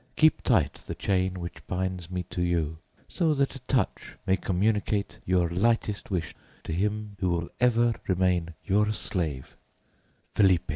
Keep 0.15 0.41
tight 0.41 0.81
the 0.87 0.95
chain 0.95 1.35
which 1.39 1.67
binds 1.67 2.09
me 2.09 2.23
to 2.31 2.41
you, 2.41 2.79
so 3.07 3.35
that 3.35 3.53
a 3.55 3.59
touch 3.67 4.17
may 4.25 4.35
communicate 4.35 5.19
your 5.25 5.47
lightest 5.47 6.09
wish 6.09 6.33
to 6.63 6.73
him 6.73 7.15
who 7.19 7.29
will 7.29 7.49
ever 7.59 7.93
remain 8.07 8.55
your 8.65 8.91
slave, 8.93 9.55
FELIPE. 10.33 10.63